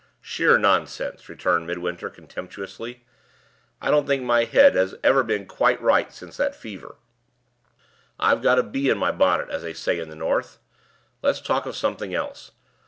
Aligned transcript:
"Sheer 0.19 0.57
nonsense!" 0.57 1.29
returned 1.29 1.67
Midwinter, 1.67 2.09
contemptuously. 2.09 3.05
"I 3.79 3.91
don't 3.91 4.07
think 4.07 4.23
my 4.23 4.45
head 4.45 4.73
has 4.73 4.95
ever 5.03 5.21
been 5.21 5.45
quite 5.45 5.79
right 5.79 6.11
since 6.11 6.37
that 6.37 6.55
fever; 6.55 6.95
I've 8.19 8.41
got 8.41 8.57
a 8.57 8.63
bee 8.63 8.89
in 8.89 8.97
my 8.97 9.11
bonnet, 9.11 9.51
as 9.51 9.61
they 9.61 9.73
say 9.73 9.99
in 9.99 10.09
the 10.09 10.15
North. 10.15 10.57
Let's 11.21 11.39
talk 11.39 11.67
of 11.67 11.75
something 11.75 12.15
else. 12.15 12.49